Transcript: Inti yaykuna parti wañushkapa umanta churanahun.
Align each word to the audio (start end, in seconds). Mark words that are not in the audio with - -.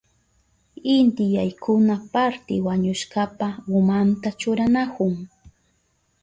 Inti 0.97 1.25
yaykuna 1.35 1.95
parti 2.13 2.55
wañushkapa 2.65 3.47
umanta 3.77 4.29
churanahun. 4.39 5.13